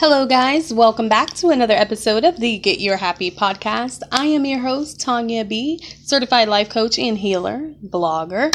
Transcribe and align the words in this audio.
Hello, 0.00 0.24
guys. 0.24 0.72
Welcome 0.72 1.10
back 1.10 1.28
to 1.34 1.50
another 1.50 1.74
episode 1.74 2.24
of 2.24 2.40
the 2.40 2.56
Get 2.56 2.80
Your 2.80 2.96
Happy 2.96 3.30
podcast. 3.30 4.00
I 4.10 4.24
am 4.24 4.46
your 4.46 4.60
host, 4.60 4.98
Tanya 4.98 5.44
B., 5.44 5.84
certified 6.02 6.48
life 6.48 6.70
coach 6.70 6.98
and 6.98 7.18
healer, 7.18 7.70
blogger. 7.84 8.46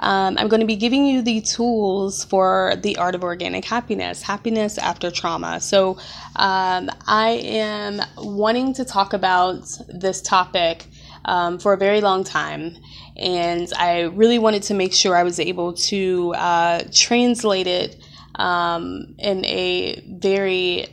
Um, 0.00 0.36
I'm 0.36 0.48
going 0.48 0.60
to 0.60 0.66
be 0.66 0.76
giving 0.76 1.06
you 1.06 1.22
the 1.22 1.40
tools 1.40 2.26
for 2.26 2.74
the 2.82 2.98
art 2.98 3.14
of 3.14 3.24
organic 3.24 3.64
happiness, 3.64 4.20
happiness 4.20 4.76
after 4.76 5.10
trauma. 5.10 5.60
So, 5.60 5.92
um, 6.36 6.90
I 7.06 7.40
am 7.42 8.02
wanting 8.18 8.74
to 8.74 8.84
talk 8.84 9.14
about 9.14 9.62
this 9.88 10.20
topic 10.20 10.84
um, 11.24 11.58
for 11.58 11.72
a 11.72 11.78
very 11.78 12.02
long 12.02 12.22
time. 12.22 12.76
And 13.16 13.72
I 13.78 14.02
really 14.02 14.38
wanted 14.38 14.64
to 14.64 14.74
make 14.74 14.92
sure 14.92 15.16
I 15.16 15.22
was 15.22 15.40
able 15.40 15.72
to 15.72 16.34
uh, 16.34 16.82
translate 16.92 17.66
it 17.66 17.96
um, 18.36 19.14
in 19.18 19.44
a 19.44 20.02
very 20.20 20.86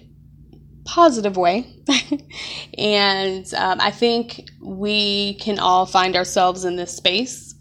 positive 0.86 1.37
way. 1.37 1.68
and 2.77 3.54
um, 3.54 3.79
I 3.79 3.91
think 3.91 4.50
we 4.61 5.36
can 5.36 5.59
all 5.59 5.86
find 5.86 6.15
ourselves 6.15 6.65
in 6.65 6.75
this 6.75 6.95
space. 6.95 7.54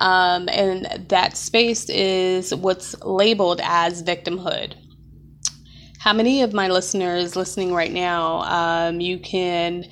Um, 0.00 0.48
and 0.48 1.06
that 1.08 1.36
space 1.36 1.90
is 1.90 2.54
what's 2.54 2.98
labeled 3.02 3.60
as 3.62 4.02
victimhood. 4.02 4.74
How 5.98 6.14
many 6.14 6.40
of 6.42 6.54
my 6.54 6.68
listeners 6.68 7.36
listening 7.36 7.74
right 7.74 7.92
now, 7.92 8.40
um, 8.40 9.00
you 9.00 9.18
can 9.18 9.84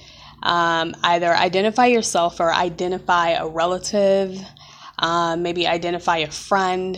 um, 0.43 0.95
either 1.03 1.35
identify 1.35 1.87
yourself 1.87 2.41
or 2.41 2.55
identify 2.55 3.33
a 3.33 3.47
relative, 3.47 4.39
um, 4.99 5.43
maybe 5.43 5.67
identify 5.67 6.19
a 6.19 6.31
friend, 6.31 6.97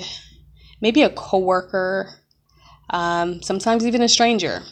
maybe 0.81 1.03
a 1.03 1.11
coworker, 1.11 2.20
um, 2.91 3.43
sometimes 3.43 3.87
even 3.87 4.03
a 4.03 4.09
stranger. 4.09 4.63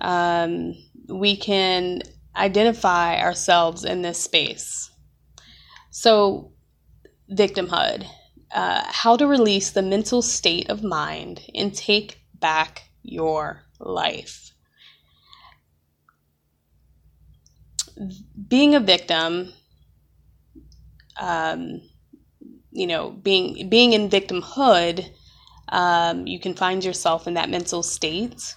Um, 0.00 0.74
we 1.08 1.36
can 1.36 2.02
identify 2.36 3.20
ourselves 3.20 3.84
in 3.84 4.02
this 4.02 4.18
space. 4.18 4.90
So, 5.90 6.52
victimhood, 7.30 8.06
uh, 8.52 8.82
how 8.86 9.16
to 9.16 9.26
release 9.26 9.70
the 9.70 9.82
mental 9.82 10.22
state 10.22 10.70
of 10.70 10.82
mind 10.82 11.42
and 11.54 11.74
take 11.74 12.20
back 12.34 12.88
your 13.02 13.62
life. 13.78 14.52
Being 18.48 18.74
a 18.74 18.80
victim, 18.80 19.52
um, 21.20 21.80
you 22.72 22.88
know, 22.88 23.10
being 23.10 23.68
being 23.68 23.92
in 23.92 24.08
victimhood 24.08 25.08
um, 25.74 26.24
you 26.24 26.38
can 26.38 26.54
find 26.54 26.84
yourself 26.84 27.26
in 27.26 27.34
that 27.34 27.50
mental 27.50 27.82
state. 27.82 28.54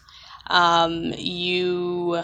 Um, 0.51 1.13
you 1.17 2.21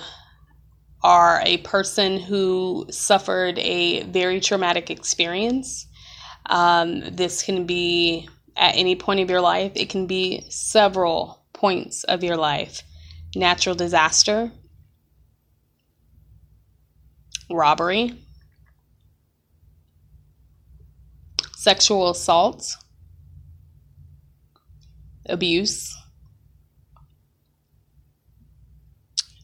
are 1.02 1.42
a 1.44 1.58
person 1.58 2.20
who 2.20 2.86
suffered 2.92 3.58
a 3.58 4.04
very 4.04 4.40
traumatic 4.40 4.92
experience. 4.92 5.88
Um, 6.46 7.02
this 7.12 7.42
can 7.42 7.66
be 7.66 8.30
at 8.56 8.76
any 8.76 8.96
point 8.96 9.20
of 9.20 9.32
your 9.32 9.42
life, 9.42 9.72
it 9.74 9.90
can 9.90 10.06
be 10.06 10.46
several 10.50 11.44
points 11.54 12.04
of 12.04 12.24
your 12.24 12.38
life. 12.38 12.84
Natural 13.36 13.74
disaster, 13.74 14.52
robbery, 17.50 18.14
sexual 21.56 22.12
assault, 22.12 22.76
abuse. 25.28 25.96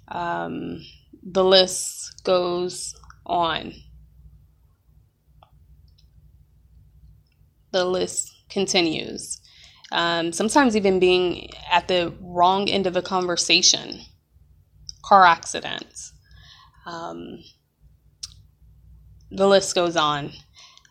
Um, 0.08 0.82
the 1.24 1.44
list 1.44 2.24
goes 2.24 2.96
on. 3.26 3.74
The 7.72 7.86
list 7.86 8.34
continues. 8.50 9.42
Um, 9.92 10.34
sometimes 10.34 10.76
even 10.76 11.00
being 11.00 11.50
at 11.72 11.88
the 11.88 12.14
wrong 12.22 12.70
end 12.70 12.88
of 12.88 12.96
a 12.96 13.02
conversation, 13.02 14.02
car 15.04 15.26
accidents. 15.26 16.14
Um, 16.86 17.40
the 19.32 19.48
list 19.48 19.76
goes 19.76 19.96
on. 19.96 20.32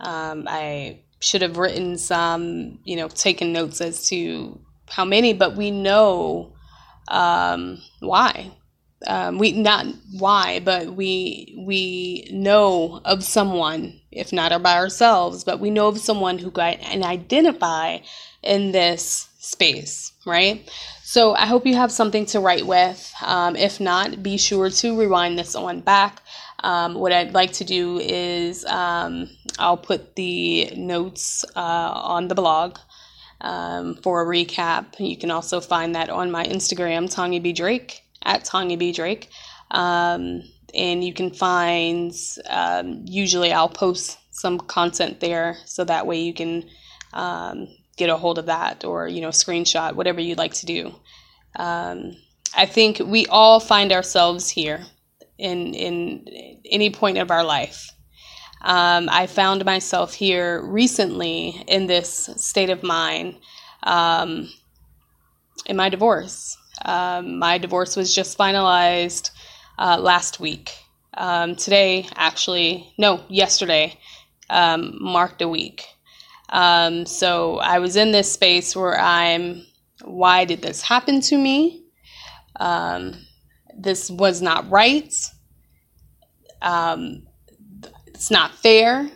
Um, 0.00 0.44
I 0.48 1.02
should 1.20 1.42
have 1.42 1.56
written 1.56 1.98
some, 1.98 2.78
you 2.84 2.96
know, 2.96 3.08
taken 3.08 3.52
notes 3.52 3.80
as 3.80 4.08
to 4.08 4.60
how 4.90 5.04
many, 5.04 5.32
but 5.32 5.56
we 5.56 5.70
know 5.70 6.54
um, 7.08 7.80
why. 8.00 8.50
Um, 9.06 9.38
we 9.38 9.52
not 9.52 9.86
why, 10.18 10.58
but 10.58 10.94
we 10.94 11.54
we 11.66 12.28
know 12.32 13.00
of 13.04 13.22
someone, 13.22 14.00
if 14.10 14.32
not 14.32 14.60
by 14.60 14.74
ourselves, 14.74 15.44
but 15.44 15.60
we 15.60 15.70
know 15.70 15.86
of 15.86 15.98
someone 15.98 16.38
who 16.38 16.50
got 16.50 16.78
and 16.80 17.04
identify 17.04 17.98
in 18.42 18.72
this 18.72 19.28
space, 19.38 20.12
right? 20.26 20.68
So 21.02 21.34
I 21.34 21.46
hope 21.46 21.64
you 21.64 21.74
have 21.76 21.92
something 21.92 22.26
to 22.26 22.40
write 22.40 22.66
with. 22.66 23.12
Um, 23.24 23.56
if 23.56 23.80
not, 23.80 24.22
be 24.22 24.36
sure 24.36 24.68
to 24.68 24.98
rewind 24.98 25.38
this 25.38 25.54
on 25.54 25.80
back. 25.80 26.20
Um, 26.64 26.94
what 26.94 27.12
I'd 27.12 27.34
like 27.34 27.52
to 27.52 27.64
do 27.64 27.98
is 27.98 28.64
um, 28.66 29.30
I'll 29.58 29.76
put 29.76 30.16
the 30.16 30.72
notes 30.76 31.44
uh, 31.56 31.92
on 31.94 32.28
the 32.28 32.34
blog 32.34 32.78
um, 33.40 33.96
for 33.96 34.22
a 34.22 34.26
recap. 34.26 34.98
You 34.98 35.16
can 35.16 35.30
also 35.30 35.60
find 35.60 35.94
that 35.94 36.10
on 36.10 36.30
my 36.30 36.44
Instagram, 36.44 37.12
Tanya 37.12 37.40
B. 37.40 37.52
Drake, 37.52 38.02
at 38.22 38.44
Tanya 38.44 38.76
B. 38.76 38.92
Drake. 38.92 39.28
Um, 39.70 40.42
and 40.74 41.02
you 41.02 41.12
can 41.12 41.30
find, 41.30 42.12
um, 42.48 43.02
usually 43.06 43.52
I'll 43.52 43.68
post 43.68 44.18
some 44.30 44.58
content 44.58 45.20
there 45.20 45.56
so 45.64 45.84
that 45.84 46.06
way 46.06 46.20
you 46.20 46.34
can 46.34 46.68
um, 47.12 47.68
get 47.96 48.10
a 48.10 48.16
hold 48.16 48.38
of 48.38 48.46
that 48.46 48.84
or, 48.84 49.08
you 49.08 49.20
know, 49.20 49.28
screenshot, 49.28 49.94
whatever 49.94 50.20
you'd 50.20 50.38
like 50.38 50.54
to 50.54 50.66
do. 50.66 50.94
Um, 51.56 52.12
I 52.56 52.66
think 52.66 53.00
we 53.04 53.26
all 53.26 53.60
find 53.60 53.92
ourselves 53.92 54.48
here 54.48 54.84
in, 55.38 55.74
in 55.74 56.60
any 56.64 56.90
point 56.90 57.18
of 57.18 57.30
our 57.30 57.44
life. 57.44 57.90
Um, 58.60 59.08
I 59.10 59.26
found 59.26 59.64
myself 59.64 60.14
here 60.14 60.62
recently 60.62 61.62
in 61.66 61.86
this 61.86 62.30
state 62.36 62.70
of 62.70 62.82
mind 62.82 63.36
um, 63.84 64.50
in 65.66 65.76
my 65.76 65.88
divorce. 65.88 66.56
Um, 66.84 67.38
my 67.38 67.58
divorce 67.58 67.96
was 67.96 68.14
just 68.14 68.36
finalized 68.36 69.30
uh, 69.78 69.98
last 70.00 70.40
week. 70.40 70.72
Um, 71.14 71.56
today, 71.56 72.08
actually, 72.14 72.92
no, 72.98 73.24
yesterday, 73.28 73.98
um, 74.50 74.96
marked 75.00 75.42
a 75.42 75.48
week. 75.48 75.84
Um, 76.50 77.06
so 77.06 77.58
I 77.58 77.78
was 77.78 77.96
in 77.96 78.12
this 78.12 78.32
space 78.32 78.74
where 78.74 78.98
I'm, 78.98 79.66
why 80.02 80.44
did 80.44 80.62
this 80.62 80.82
happen 80.82 81.20
to 81.22 81.36
me? 81.36 81.84
this 83.80 84.10
was 84.10 84.42
not 84.42 84.68
right. 84.68 85.14
Um, 86.60 87.27
it's 88.18 88.32
not 88.32 88.52
fair. 88.52 89.08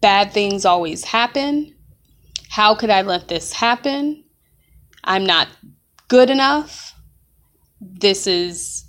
Bad 0.00 0.32
things 0.32 0.64
always 0.64 1.02
happen. 1.02 1.74
How 2.48 2.76
could 2.76 2.90
I 2.90 3.02
let 3.02 3.26
this 3.26 3.52
happen? 3.52 4.22
I'm 5.02 5.26
not 5.26 5.48
good 6.06 6.30
enough. 6.30 6.94
This 7.80 8.28
is 8.28 8.84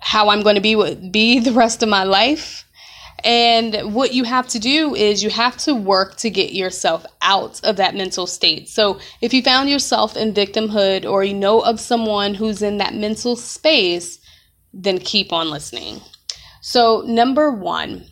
how 0.00 0.30
I'm 0.30 0.42
going 0.42 0.56
to 0.56 0.60
be 0.60 0.74
be 1.12 1.38
the 1.48 1.52
rest 1.52 1.84
of 1.84 1.88
my 1.88 2.02
life. 2.02 2.64
And 3.22 3.94
what 3.94 4.12
you 4.12 4.24
have 4.24 4.48
to 4.48 4.58
do 4.58 4.96
is 4.96 5.22
you 5.22 5.30
have 5.30 5.58
to 5.58 5.76
work 5.76 6.16
to 6.16 6.28
get 6.28 6.54
yourself 6.54 7.06
out 7.22 7.60
of 7.62 7.76
that 7.76 7.94
mental 7.94 8.26
state. 8.26 8.68
So 8.68 8.98
if 9.20 9.32
you 9.32 9.42
found 9.42 9.70
yourself 9.70 10.16
in 10.16 10.34
victimhood 10.34 11.08
or 11.08 11.22
you 11.22 11.34
know 11.34 11.60
of 11.60 11.78
someone 11.78 12.34
who's 12.34 12.62
in 12.62 12.78
that 12.78 12.94
mental 12.94 13.36
space, 13.36 14.17
then 14.72 14.98
keep 14.98 15.32
on 15.32 15.50
listening. 15.50 16.00
So, 16.60 17.02
number 17.06 17.50
one, 17.50 18.06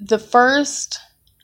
the 0.00 0.18
first 0.18 0.98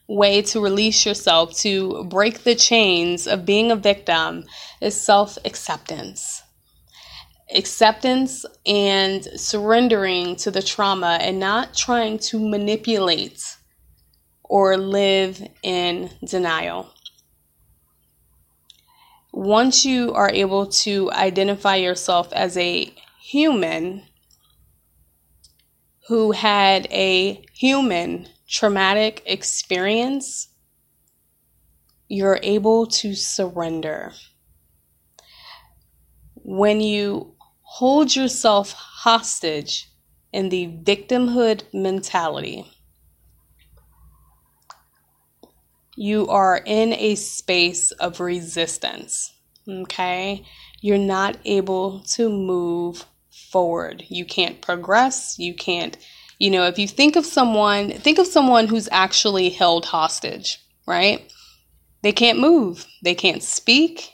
way 0.08 0.43
to 0.43 0.60
release 0.60 1.06
yourself, 1.06 1.56
to 1.58 2.05
break 2.05 2.44
the 2.44 2.55
chains 2.55 3.26
of 3.26 3.44
being 3.44 3.70
a 3.70 3.76
victim, 3.76 4.44
is 4.81 5.00
self 5.00 5.38
acceptance. 5.44 6.43
Acceptance 7.55 8.44
and 8.66 9.25
surrendering 9.25 10.37
to 10.37 10.50
the 10.50 10.62
trauma 10.62 11.19
and 11.20 11.38
not 11.38 11.75
trying 11.75 12.19
to 12.19 12.38
manipulate 12.38 13.56
or 14.44 14.76
live 14.76 15.46
in 15.62 16.10
denial 16.25 16.93
once 19.38 19.85
you 19.85 20.12
are 20.14 20.32
able 20.35 20.67
to 20.67 21.08
identify 21.12 21.76
yourself 21.76 22.32
as 22.32 22.56
a 22.56 22.93
human 23.20 24.02
who 26.08 26.32
had 26.32 26.88
a 26.90 27.40
human 27.52 28.26
traumatic 28.49 29.23
experience, 29.26 30.49
you're 32.08 32.40
able 32.43 32.85
to 32.85 33.14
surrender. 33.14 34.12
When 36.34 36.81
you 36.81 37.37
hold 37.61 38.17
yourself 38.17 38.73
hostage 38.73 39.88
in 40.32 40.49
the 40.49 40.67
victimhood 40.82 41.62
mentality, 41.73 42.67
you 45.98 46.28
are 46.28 46.62
in 46.64 46.92
a 46.92 47.16
space 47.16 47.90
of 47.90 48.20
resistance. 48.20 49.34
Okay? 49.68 50.46
You're 50.80 50.96
not 50.96 51.36
able 51.44 52.00
to 52.14 52.28
move 52.30 53.04
forward. 53.50 54.04
You 54.08 54.24
can't 54.24 54.60
progress. 54.60 55.34
You 55.40 55.54
can't, 55.54 55.96
you 56.38 56.50
know, 56.50 56.66
if 56.66 56.78
you 56.78 56.86
think 56.86 57.16
of 57.16 57.26
someone, 57.26 57.90
think 57.90 58.18
of 58.18 58.28
someone 58.28 58.68
who's 58.68 58.88
actually 58.92 59.50
held 59.50 59.86
hostage, 59.86 60.60
right? 60.86 61.32
They 62.02 62.12
can't 62.12 62.38
move, 62.38 62.86
they 63.02 63.16
can't 63.16 63.42
speak, 63.42 64.12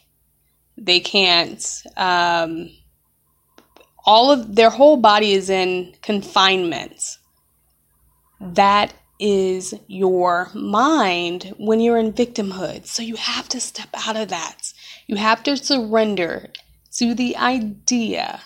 they 0.79 1.01
can't, 1.01 1.63
um, 1.99 2.71
all 4.07 4.31
of 4.31 4.57
their 4.57 4.71
whole 4.71 4.97
body 4.97 5.33
is 5.33 5.51
in 5.51 5.95
confinement. 6.01 7.19
That 8.41 8.95
is 9.19 9.75
your 9.87 10.51
mind 10.55 11.55
when 11.57 11.81
you're 11.81 11.99
in 11.99 12.13
victimhood. 12.13 12.87
So 12.87 13.03
you 13.03 13.17
have 13.17 13.49
to 13.51 13.61
step 13.61 13.89
out 14.07 14.17
of 14.17 14.29
that. 14.29 14.73
You 15.07 15.17
have 15.17 15.43
to 15.45 15.57
surrender 15.57 16.51
to 16.97 17.15
the 17.15 17.37
idea 17.37 18.41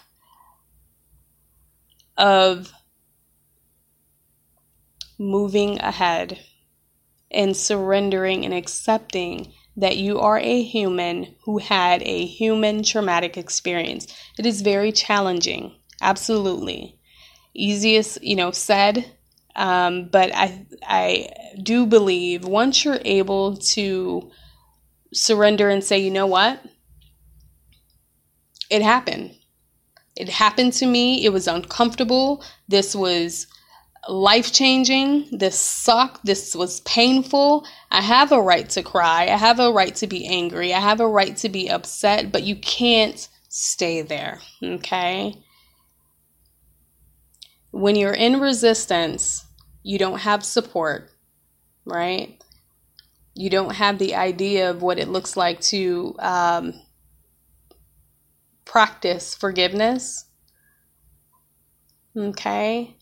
of 2.17 2.73
moving 5.19 5.81
ahead 5.81 6.38
and 7.31 7.56
surrendering 7.56 8.44
and 8.44 8.55
accepting 8.55 9.53
that 9.76 9.97
you 9.97 10.19
are 10.19 10.38
a 10.38 10.62
human 10.62 11.35
who 11.44 11.59
had 11.59 12.03
a 12.03 12.26
human 12.26 12.82
traumatic 12.82 13.37
experience. 13.37 14.06
It 14.38 14.47
is 14.47 14.62
very 14.62 14.93
challenging, 14.93 15.75
absolutely. 16.00 16.99
Easiest, 17.55 18.23
you 18.23 18.35
know, 18.35 18.50
said 18.50 19.12
um, 19.59 20.09
but 20.09 20.31
I, 20.33 20.67
I 20.85 21.31
do 21.61 21.85
believe 21.85 22.45
once 22.45 22.85
you're 22.85 23.01
able 23.05 23.57
to 23.57 24.31
surrender 25.13 25.69
and 25.69 25.83
say, 25.83 25.99
you 25.99 26.13
know 26.13 26.29
what? 26.29 26.63
It 28.71 28.83
happened. 28.83 29.35
It 30.15 30.29
happened 30.29 30.75
to 30.75 30.87
me. 30.87 31.25
It 31.25 31.33
was 31.33 31.49
uncomfortable. 31.49 32.45
This 32.69 32.95
was 32.95 33.49
life 34.09 34.53
changing. 34.53 35.27
This 35.33 35.59
sucked. 35.59 36.25
This 36.25 36.55
was 36.55 36.81
painful. 36.83 37.67
I 37.91 38.01
have 38.01 38.31
a 38.31 38.41
right 38.41 38.69
to 38.71 38.85
cry. 38.85 39.25
I 39.25 39.37
have 39.37 39.59
a 39.59 39.73
right 39.73 39.95
to 39.97 40.07
be 40.07 40.25
angry. 40.25 40.73
I 40.73 40.79
have 40.79 41.01
a 41.01 41.09
right 41.09 41.37
to 41.39 41.49
be 41.49 41.69
upset, 41.69 42.31
but 42.31 42.45
you 42.45 42.55
can't 42.55 43.29
stay 43.49 44.03
there. 44.03 44.39
Okay? 44.63 45.35
When 47.73 47.97
you're 47.97 48.15
in 48.15 48.39
resistance, 48.39 49.47
you 49.88 49.96
don't 49.96 50.19
have 50.19 50.44
support, 50.44 51.11
right? 51.87 52.38
You 53.35 53.49
don't 53.49 53.75
have 53.75 53.99
the 53.99 54.17
idea 54.17 54.69
of 54.69 54.82
what 54.82 54.99
it 54.99 55.08
looks 55.08 55.35
like 55.35 55.62
to 55.73 56.14
um, 56.19 56.75
practice 58.67 59.35
forgiveness. 59.35 60.26
Okay. 62.14 62.94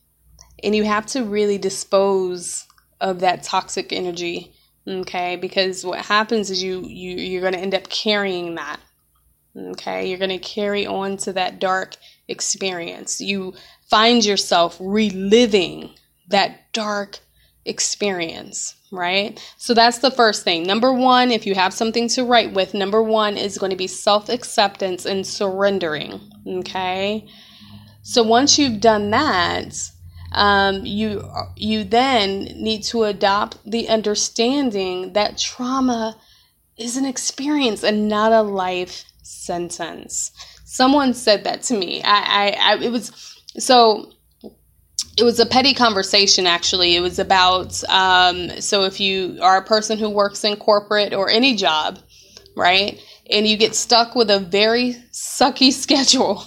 And 0.63 0.77
you 0.77 0.85
have 0.85 1.07
to 1.07 1.25
really 1.25 1.59
dispose 1.59 2.65
of 3.01 3.19
that 3.19 3.43
toxic 3.43 3.93
energy. 3.93 4.53
Okay. 4.87 5.35
Because 5.35 5.85
what 5.85 5.99
happens 5.99 6.53
is 6.53 6.63
you, 6.63 6.83
you 6.83 7.17
you're 7.17 7.41
going 7.41 7.55
to 7.55 7.59
end 7.59 7.75
up 7.75 7.89
carrying 7.89 8.55
that. 8.55 8.79
Okay. 9.57 10.09
You're 10.09 10.19
going 10.19 10.31
to 10.31 10.39
carry 10.39 10.87
on 10.87 11.17
to 11.17 11.33
that 11.33 11.59
dark 11.59 11.97
experience. 12.29 13.21
You 13.21 13.55
find 13.91 14.25
yourself 14.25 14.77
reliving 14.79 15.91
that 16.29 16.66
dark 16.77 17.21
experience, 17.65 18.75
right? 18.93 19.41
So 19.57 19.73
that's 19.73 19.99
the 19.99 20.11
first 20.11 20.45
thing. 20.45 20.65
Number 20.65 20.93
one, 20.93 21.31
if 21.31 21.47
you 21.47 21.55
have 21.55 21.73
something 21.73 22.07
to 22.11 22.25
write 22.25 22.53
with, 22.53 22.75
number 22.75 23.03
one 23.03 23.39
is 23.39 23.57
going 23.57 23.71
to 23.71 23.77
be 23.77 23.87
self 23.87 24.29
acceptance 24.29 25.07
and 25.07 25.27
surrendering, 25.27 26.21
okay? 26.47 27.27
So 28.03 28.23
once 28.23 28.59
you've 28.59 28.81
done 28.81 29.11
that, 29.11 29.75
um, 30.33 30.85
you 30.85 31.25
you 31.57 31.83
then 31.83 32.45
need 32.57 32.83
to 32.85 33.05
adopt 33.05 33.59
the 33.65 33.89
understanding 33.89 35.15
that 35.15 35.39
trauma 35.39 36.17
is 36.77 36.99
an 36.99 37.07
experience 37.07 37.83
and 37.83 38.07
not 38.07 38.33
a 38.33 38.43
life 38.43 39.05
sentence. 39.23 40.31
Someone 40.67 41.15
said 41.15 41.45
that 41.45 41.63
to 41.63 41.75
me. 41.79 42.03
I, 42.03 42.19
I, 42.19 42.47
I 42.51 42.83
it 42.83 42.93
was 42.93 43.11
so 43.59 44.13
it 45.17 45.25
was 45.25 45.41
a 45.41 45.47
petty 45.47 45.75
conversation 45.75 46.47
actually. 46.47 46.95
It 46.95 47.01
was 47.01 47.19
about 47.19 47.83
um, 47.89 48.61
so 48.61 48.85
if 48.85 49.01
you 49.01 49.39
are 49.41 49.57
a 49.57 49.65
person 49.65 49.99
who 49.99 50.11
works 50.11 50.45
in 50.45 50.57
corporate 50.57 51.15
or 51.15 51.31
any 51.31 51.55
job 51.55 51.99
right 52.57 53.01
and 53.31 53.47
you 53.47 53.57
get 53.57 53.75
stuck 53.75 54.15
with 54.15 54.31
a 54.31 54.39
very 54.39 54.97
sucky 55.13 55.73
schedule. 55.85 56.45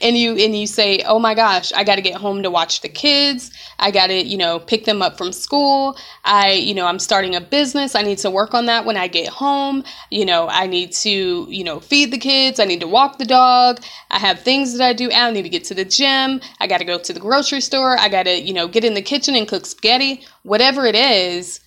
And 0.00 0.16
you 0.16 0.36
and 0.36 0.56
you 0.56 0.66
say 0.66 1.02
oh 1.06 1.18
my 1.18 1.34
gosh 1.34 1.72
i 1.72 1.82
got 1.82 1.96
to 1.96 2.02
get 2.02 2.14
home 2.14 2.42
to 2.42 2.50
watch 2.50 2.82
the 2.82 2.88
kids. 2.88 3.50
I 3.78 3.90
got 3.90 4.08
to 4.08 4.14
you 4.14 4.36
know 4.36 4.58
pick 4.58 4.84
them 4.84 5.02
up 5.02 5.16
from 5.16 5.32
school. 5.32 5.96
I 6.24 6.52
you 6.52 6.74
know 6.74 6.86
i'm 6.86 6.98
starting 6.98 7.34
a 7.34 7.40
business. 7.40 7.94
I 7.94 8.02
need 8.02 8.18
to 8.18 8.30
work 8.30 8.54
on 8.54 8.66
that 8.66 8.84
when 8.84 8.96
i 8.96 9.08
get 9.08 9.28
home. 9.28 9.82
You 10.10 10.24
know 10.26 10.48
i 10.48 10.66
need 10.66 10.92
to 10.92 11.46
you 11.48 11.64
know 11.64 11.80
feed 11.80 12.12
the 12.12 12.18
kids. 12.18 12.60
I 12.60 12.64
need 12.64 12.80
to 12.80 12.88
walk 12.88 13.18
the 13.18 13.24
dog. 13.24 13.80
I 14.10 14.18
have 14.18 14.40
things 14.40 14.76
that 14.76 14.84
i 14.84 14.92
do. 14.92 15.10
I 15.10 15.30
need 15.30 15.42
to 15.42 15.48
get 15.48 15.64
to 15.64 15.74
the 15.74 15.84
gym. 15.84 16.40
I 16.60 16.66
got 16.66 16.78
to 16.78 16.84
go 16.84 16.98
to 16.98 17.12
the 17.12 17.20
grocery 17.20 17.60
store. 17.60 17.98
I 17.98 18.08
got 18.08 18.24
to 18.24 18.40
you 18.40 18.52
know 18.52 18.68
get 18.68 18.84
in 18.84 18.94
the 18.94 19.02
kitchen 19.02 19.34
and 19.34 19.48
cook 19.48 19.66
spaghetti. 19.66 20.24
Whatever 20.42 20.86
it 20.86 20.94
is 20.94 21.60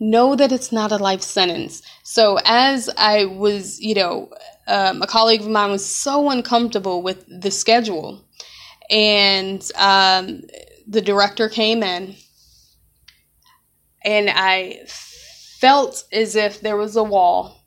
know 0.00 0.36
that 0.36 0.52
it's 0.52 0.70
not 0.70 0.92
a 0.92 0.96
life 0.96 1.22
sentence. 1.22 1.82
So, 2.02 2.38
as 2.44 2.88
I 2.96 3.24
was, 3.24 3.80
you 3.80 3.94
know, 3.94 4.30
um, 4.66 5.02
a 5.02 5.06
colleague 5.06 5.40
of 5.40 5.48
mine 5.48 5.70
was 5.70 5.84
so 5.84 6.30
uncomfortable 6.30 7.02
with 7.02 7.24
the 7.28 7.50
schedule, 7.50 8.24
and 8.90 9.62
um, 9.76 10.42
the 10.86 11.02
director 11.02 11.48
came 11.48 11.82
in, 11.82 12.14
and 14.04 14.30
I 14.30 14.80
felt 14.86 16.04
as 16.12 16.36
if 16.36 16.60
there 16.60 16.76
was 16.76 16.94
a 16.96 17.02
wall, 17.02 17.64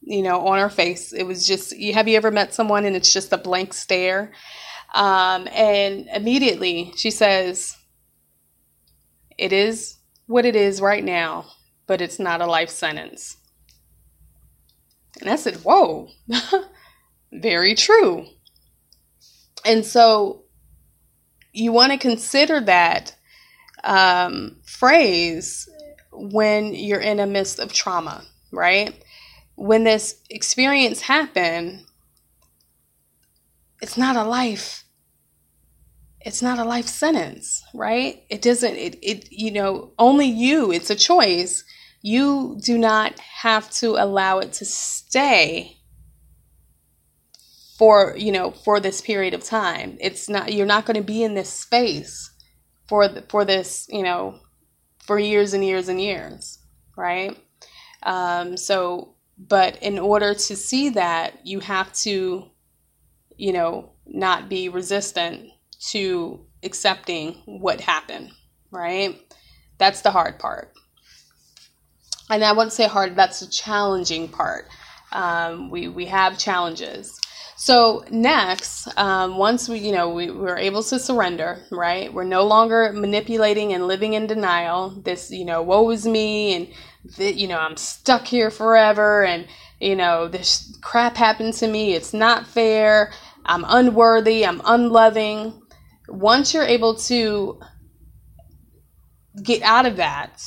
you 0.00 0.22
know, 0.22 0.46
on 0.46 0.58
her 0.58 0.70
face. 0.70 1.12
It 1.12 1.24
was 1.24 1.46
just, 1.46 1.74
have 1.94 2.06
you 2.06 2.16
ever 2.16 2.30
met 2.30 2.54
someone 2.54 2.84
and 2.84 2.94
it's 2.94 3.12
just 3.12 3.32
a 3.32 3.38
blank 3.38 3.74
stare? 3.74 4.32
Um, 4.94 5.48
and 5.50 6.06
immediately 6.14 6.92
she 6.96 7.10
says, 7.10 7.76
It 9.36 9.52
is 9.52 9.96
what 10.26 10.44
it 10.44 10.54
is 10.54 10.80
right 10.80 11.02
now 11.02 11.46
but 11.92 12.00
it's 12.00 12.18
not 12.18 12.40
a 12.40 12.46
life 12.46 12.70
sentence. 12.70 13.36
And 15.20 15.28
I 15.28 15.36
said, 15.36 15.56
Whoa, 15.56 16.08
very 17.32 17.74
true. 17.74 18.24
And 19.62 19.84
so 19.84 20.44
you 21.52 21.70
want 21.70 21.92
to 21.92 21.98
consider 21.98 22.62
that 22.62 23.14
um, 23.84 24.56
phrase 24.64 25.68
when 26.12 26.74
you're 26.74 26.98
in 26.98 27.20
a 27.20 27.26
midst 27.26 27.58
of 27.58 27.74
trauma, 27.74 28.24
right? 28.52 29.04
When 29.56 29.84
this 29.84 30.18
experience 30.30 31.02
happened, 31.02 31.84
it's 33.82 33.98
not 33.98 34.16
a 34.16 34.24
life 34.24 34.82
it's 36.24 36.42
not 36.42 36.58
a 36.58 36.64
life 36.64 36.86
sentence, 36.86 37.62
right? 37.74 38.22
It 38.30 38.42
doesn't, 38.42 38.76
it, 38.76 38.98
it, 39.02 39.32
you 39.32 39.50
know, 39.50 39.92
only 39.98 40.26
you, 40.26 40.70
it's 40.70 40.90
a 40.90 40.94
choice. 40.94 41.64
You 42.02 42.58
do 42.60 42.76
not 42.76 43.18
have 43.20 43.70
to 43.72 43.90
allow 43.90 44.40
it 44.40 44.52
to 44.54 44.64
stay 44.64 45.78
for, 47.78 48.14
you 48.16 48.32
know, 48.32 48.50
for 48.50 48.80
this 48.80 49.00
period 49.00 49.34
of 49.34 49.44
time. 49.44 49.96
It's 50.00 50.28
not, 50.28 50.52
you're 50.52 50.66
not 50.66 50.84
going 50.84 50.96
to 50.96 51.02
be 51.02 51.22
in 51.22 51.34
this 51.34 51.50
space 51.50 52.30
for, 52.88 53.08
the, 53.08 53.22
for 53.22 53.44
this, 53.44 53.86
you 53.88 54.02
know, 54.02 54.38
for 55.04 55.18
years 55.18 55.54
and 55.54 55.64
years 55.64 55.88
and 55.88 56.00
years, 56.00 56.58
right? 56.96 57.36
Um, 58.02 58.56
so, 58.56 59.14
but 59.38 59.82
in 59.82 59.98
order 59.98 60.34
to 60.34 60.56
see 60.56 60.90
that, 60.90 61.46
you 61.46 61.60
have 61.60 61.92
to, 61.94 62.50
you 63.36 63.52
know, 63.52 63.92
not 64.06 64.48
be 64.48 64.68
resistant 64.68 65.48
to 65.90 66.46
accepting 66.62 67.42
what 67.46 67.80
happened, 67.80 68.30
right? 68.70 69.20
That's 69.78 70.02
the 70.02 70.10
hard 70.10 70.38
part. 70.38 70.71
And 72.32 72.42
I 72.42 72.52
wouldn't 72.52 72.72
say 72.72 72.86
hard, 72.86 73.14
that's 73.14 73.40
the 73.40 73.46
challenging 73.46 74.26
part. 74.26 74.66
Um, 75.12 75.68
we, 75.68 75.88
we 75.88 76.06
have 76.06 76.38
challenges. 76.38 77.20
So 77.56 78.04
next, 78.10 78.88
um, 78.96 79.36
once 79.36 79.68
we, 79.68 79.80
you 79.80 79.92
know, 79.92 80.08
we 80.08 80.30
were 80.30 80.56
able 80.56 80.82
to 80.84 80.98
surrender, 80.98 81.62
right? 81.70 82.10
We're 82.10 82.24
no 82.24 82.44
longer 82.44 82.90
manipulating 82.94 83.74
and 83.74 83.86
living 83.86 84.14
in 84.14 84.26
denial. 84.26 85.02
This, 85.04 85.30
you 85.30 85.44
know, 85.44 85.60
woe 85.60 85.90
is 85.90 86.06
me, 86.06 86.54
and 86.54 86.68
that, 87.18 87.34
you 87.34 87.48
know, 87.48 87.58
I'm 87.58 87.76
stuck 87.76 88.26
here 88.26 88.50
forever 88.50 89.24
and, 89.24 89.46
you 89.78 89.94
know, 89.94 90.26
this 90.26 90.74
crap 90.80 91.16
happened 91.18 91.52
to 91.54 91.68
me. 91.68 91.92
It's 91.92 92.14
not 92.14 92.46
fair. 92.46 93.12
I'm 93.44 93.66
unworthy. 93.68 94.46
I'm 94.46 94.62
unloving. 94.64 95.60
Once 96.08 96.54
you're 96.54 96.64
able 96.64 96.94
to 96.94 97.60
get 99.42 99.60
out 99.60 99.84
of 99.84 99.96
that, 99.96 100.42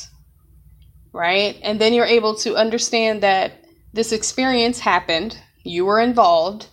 right? 1.15 1.57
And 1.63 1.79
then 1.79 1.93
you're 1.93 2.05
able 2.05 2.35
to 2.39 2.57
understand 2.57 3.23
that 3.23 3.63
this 3.93 4.11
experience 4.11 4.79
happened, 4.79 5.39
you 5.63 5.85
were 5.85 6.01
involved, 6.01 6.67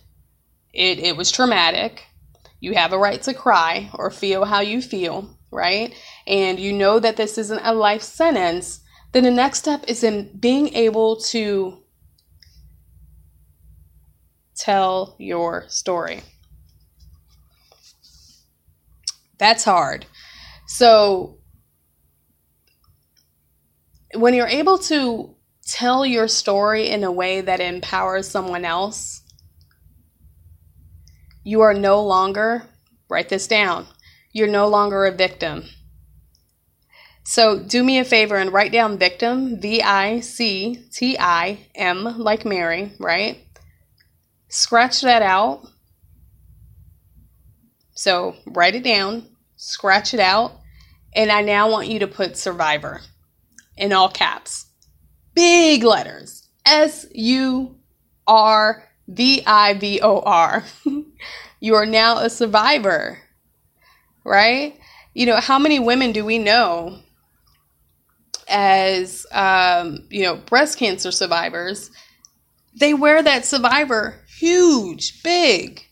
it, 0.73 0.99
it 0.99 1.15
was 1.15 1.31
traumatic. 1.31 2.03
You 2.59 2.73
have 2.73 2.91
a 2.91 2.97
right 2.97 3.21
to 3.23 3.33
cry 3.33 3.89
or 3.93 4.11
feel 4.11 4.43
how 4.43 4.59
you 4.59 4.81
feel, 4.81 5.37
right? 5.49 5.95
And 6.27 6.59
you 6.59 6.73
know 6.73 6.99
that 6.99 7.15
this 7.15 7.37
isn't 7.37 7.61
a 7.63 7.73
life 7.73 8.01
sentence. 8.01 8.81
Then 9.13 9.23
the 9.23 9.31
next 9.31 9.59
step 9.59 9.85
is 9.87 10.03
in 10.03 10.37
being 10.37 10.73
able 10.75 11.21
to 11.31 11.81
tell 14.55 15.15
your 15.19 15.65
story. 15.69 16.21
That's 19.37 19.63
hard. 19.63 20.05
So, 20.67 21.37
when 24.15 24.33
you're 24.33 24.47
able 24.47 24.77
to 24.77 25.35
tell 25.65 26.05
your 26.05 26.27
story 26.27 26.89
in 26.89 27.03
a 27.03 27.11
way 27.11 27.41
that 27.41 27.59
empowers 27.59 28.27
someone 28.27 28.65
else, 28.65 29.21
you 31.43 31.61
are 31.61 31.73
no 31.73 32.01
longer, 32.01 32.63
write 33.09 33.29
this 33.29 33.47
down, 33.47 33.87
you're 34.31 34.47
no 34.47 34.67
longer 34.67 35.05
a 35.05 35.11
victim. 35.11 35.63
So 37.25 37.57
do 37.57 37.83
me 37.83 37.99
a 37.99 38.05
favor 38.05 38.35
and 38.35 38.51
write 38.51 38.71
down 38.71 38.97
victim, 38.97 39.59
V 39.59 39.81
I 39.81 40.19
C 40.19 40.85
T 40.91 41.17
I 41.17 41.67
M, 41.73 42.19
like 42.19 42.45
Mary, 42.45 42.91
right? 42.99 43.37
Scratch 44.49 45.01
that 45.01 45.21
out. 45.21 45.65
So 47.93 48.35
write 48.45 48.75
it 48.75 48.83
down, 48.83 49.27
scratch 49.55 50.13
it 50.13 50.19
out, 50.19 50.53
and 51.15 51.31
I 51.31 51.41
now 51.41 51.69
want 51.69 51.87
you 51.87 51.99
to 51.99 52.07
put 52.07 52.37
survivor 52.37 53.01
in 53.77 53.93
all 53.93 54.09
caps. 54.09 54.67
Big 55.33 55.83
letters. 55.83 56.47
S 56.65 57.05
U 57.13 57.75
R 58.27 58.87
V 59.07 59.43
I 59.45 59.73
V 59.73 59.99
O 60.01 60.19
R. 60.21 60.63
You 61.63 61.75
are 61.75 61.85
now 61.85 62.17
a 62.17 62.29
survivor, 62.29 63.19
right? 64.25 64.77
You 65.13 65.25
know, 65.25 65.37
how 65.37 65.57
many 65.57 65.79
women 65.79 66.11
do 66.11 66.25
we 66.25 66.37
know 66.37 66.99
as, 68.49 69.25
um, 69.31 70.05
you 70.09 70.23
know, 70.23 70.35
breast 70.35 70.77
cancer 70.77 71.09
survivors? 71.09 71.89
They 72.77 72.93
wear 72.93 73.23
that 73.23 73.45
survivor 73.45 74.19
huge, 74.37 75.23
big 75.23 75.85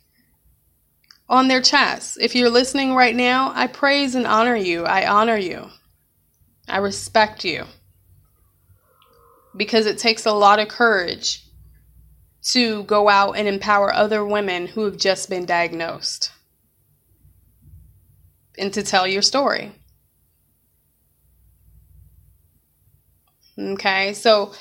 on 1.29 1.47
their 1.47 1.61
chest. 1.61 2.17
If 2.19 2.35
you're 2.35 2.49
listening 2.49 2.93
right 2.93 3.15
now, 3.15 3.53
I 3.55 3.67
praise 3.67 4.13
and 4.13 4.27
honor 4.27 4.57
you. 4.57 4.83
I 4.83 5.07
honor 5.07 5.37
you. 5.37 5.69
I 6.67 6.77
respect 6.77 7.43
you. 7.43 7.65
Because 9.55 9.85
it 9.85 9.97
takes 9.97 10.25
a 10.25 10.31
lot 10.31 10.59
of 10.59 10.67
courage 10.67 11.45
to 12.53 12.83
go 12.83 13.09
out 13.09 13.33
and 13.33 13.47
empower 13.47 13.93
other 13.93 14.25
women 14.25 14.67
who 14.67 14.85
have 14.85 14.97
just 14.97 15.29
been 15.29 15.45
diagnosed 15.45 16.31
and 18.57 18.73
to 18.73 18.83
tell 18.83 19.07
your 19.07 19.21
story. 19.21 19.71
Okay, 23.59 24.13
so 24.13 24.53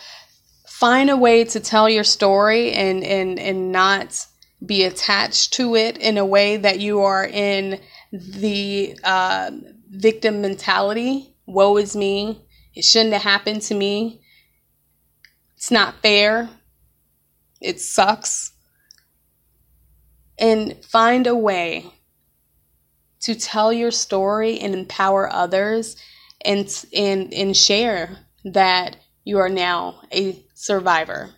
find 0.66 1.10
a 1.10 1.16
way 1.16 1.44
to 1.44 1.60
tell 1.60 1.88
your 1.88 2.04
story 2.04 2.72
and, 2.72 3.02
and, 3.04 3.38
and 3.38 3.72
not 3.72 4.26
be 4.64 4.84
attached 4.84 5.54
to 5.54 5.74
it 5.74 5.96
in 5.96 6.18
a 6.18 6.24
way 6.24 6.56
that 6.58 6.80
you 6.80 7.00
are 7.00 7.24
in 7.24 7.80
the 8.12 8.98
uh, 9.04 9.50
victim 9.90 10.42
mentality. 10.42 11.34
Woe 11.50 11.76
is 11.76 11.96
me. 11.96 12.46
It 12.74 12.84
shouldn't 12.84 13.12
have 13.12 13.22
happened 13.22 13.62
to 13.62 13.74
me. 13.74 14.22
It's 15.56 15.70
not 15.70 16.00
fair. 16.02 16.48
It 17.60 17.80
sucks. 17.80 18.52
And 20.38 20.82
find 20.84 21.26
a 21.26 21.36
way 21.36 21.86
to 23.20 23.34
tell 23.34 23.72
your 23.72 23.90
story 23.90 24.58
and 24.60 24.74
empower 24.74 25.30
others 25.30 25.96
and, 26.44 26.66
and, 26.96 27.34
and 27.34 27.54
share 27.56 28.16
that 28.44 28.96
you 29.24 29.38
are 29.38 29.50
now 29.50 30.00
a 30.12 30.42
survivor. 30.54 31.30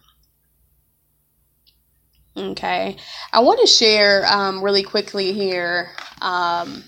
Okay, 2.37 2.97
I 3.33 3.41
want 3.41 3.61
to 3.61 3.67
share 3.67 4.25
um, 4.27 4.63
really 4.63 4.83
quickly 4.83 5.33
here. 5.33 5.91
Um, 6.21 6.85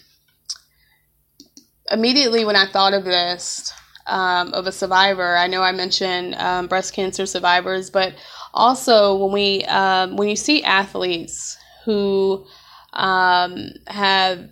immediately 1.95 2.45
when 2.45 2.57
I 2.57 2.67
thought 2.67 2.93
of 2.93 3.05
this, 3.05 3.73
um, 4.07 4.53
of 4.53 4.67
a 4.67 4.73
survivor, 4.73 5.37
I 5.37 5.47
know 5.47 5.63
I 5.63 5.73
mentioned 5.73 6.35
um, 6.35 6.67
breast 6.67 6.93
cancer 6.93 7.25
survivors, 7.25 7.89
but 7.89 8.15
also 8.53 9.17
when 9.17 9.33
we 9.33 9.65
um, 9.65 10.17
when 10.17 10.29
you 10.29 10.37
see 10.37 10.63
athletes 10.63 11.57
who 11.85 12.45
um, 12.93 13.71
have 13.87 14.51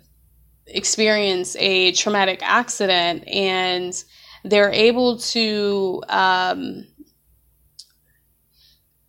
experienced 0.67 1.55
a 1.59 1.91
traumatic 1.91 2.39
accident 2.41 3.27
and 3.27 4.03
they're 4.43 4.71
able 4.71 5.17
to 5.17 6.01
um, 6.09 6.87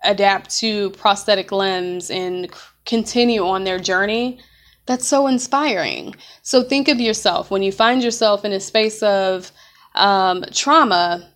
adapt 0.03 0.59
to 0.59 0.91
prosthetic 0.91 1.53
limbs 1.53 2.11
and 2.11 2.51
continue 2.85 3.47
on 3.47 3.65
their 3.65 3.79
journey 3.79 4.39
that's 4.87 5.07
so 5.07 5.27
inspiring 5.27 6.15
so 6.43 6.63
think 6.63 6.89
of 6.89 7.01
yourself 7.01 7.51
when 7.51 7.63
you 7.63 7.73
find 7.73 8.03
yourself 8.03 8.45
in 8.45 8.53
a 8.53 8.61
space 8.61 9.03
of 9.03 9.51
um, 9.95 10.45
trauma 10.53 11.31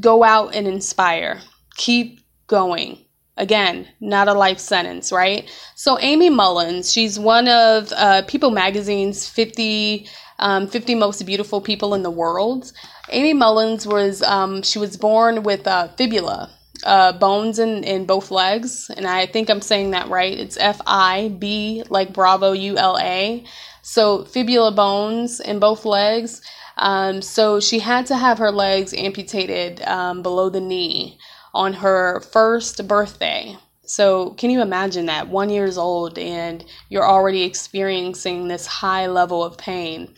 go 0.00 0.24
out 0.24 0.54
and 0.54 0.66
inspire 0.66 1.40
keep 1.76 2.20
going. 2.46 2.98
Again, 3.38 3.88
not 4.00 4.28
a 4.28 4.34
life 4.34 4.58
sentence, 4.58 5.10
right? 5.10 5.50
So, 5.74 5.98
Aimee 5.98 6.28
Mullins, 6.28 6.92
she's 6.92 7.18
one 7.18 7.48
of 7.48 7.90
uh, 7.96 8.22
People 8.26 8.50
Magazine's 8.50 9.26
50, 9.26 10.06
um, 10.38 10.68
50 10.68 10.94
most 10.94 11.24
beautiful 11.24 11.60
people 11.60 11.94
in 11.94 12.02
the 12.02 12.10
world. 12.10 12.72
Aimee 13.08 13.32
Mullins 13.32 13.86
was, 13.86 14.22
um, 14.22 14.62
she 14.62 14.78
was 14.78 14.98
born 14.98 15.42
with 15.44 15.66
uh, 15.66 15.88
fibula, 15.96 16.50
uh, 16.84 17.12
bones 17.12 17.58
in, 17.58 17.84
in 17.84 18.06
both 18.06 18.30
legs. 18.30 18.90
And 18.96 19.06
I 19.06 19.26
think 19.26 19.50
I'm 19.50 19.60
saying 19.60 19.92
that 19.92 20.08
right. 20.08 20.38
It's 20.38 20.56
F 20.56 20.80
I 20.86 21.34
B, 21.38 21.82
like 21.88 22.12
Bravo, 22.12 22.52
U 22.52 22.76
L 22.76 22.98
A. 22.98 23.44
So, 23.82 24.24
fibula 24.24 24.72
bones 24.72 25.40
in 25.40 25.58
both 25.58 25.84
legs. 25.84 26.40
Um, 26.76 27.20
so, 27.20 27.60
she 27.60 27.80
had 27.80 28.06
to 28.06 28.16
have 28.16 28.38
her 28.38 28.50
legs 28.50 28.94
amputated 28.94 29.82
um, 29.82 30.22
below 30.22 30.50
the 30.50 30.60
knee 30.60 31.18
on 31.52 31.72
her 31.74 32.20
first 32.20 32.86
birthday. 32.86 33.56
So, 33.84 34.30
can 34.30 34.50
you 34.50 34.62
imagine 34.62 35.06
that? 35.06 35.28
One 35.28 35.50
years 35.50 35.76
old, 35.76 36.16
and 36.16 36.64
you're 36.88 37.04
already 37.04 37.42
experiencing 37.42 38.48
this 38.48 38.66
high 38.66 39.06
level 39.06 39.42
of 39.44 39.58
pain. 39.58 40.14